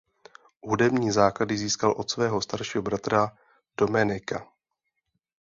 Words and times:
Hudební 0.61 1.11
základy 1.11 1.57
získal 1.57 1.91
od 1.91 2.09
svého 2.11 2.41
staršího 2.41 2.81
bratra 2.81 3.37
Domenica. 3.77 4.47